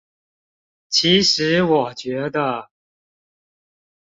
[0.89, 2.71] 其實我覺得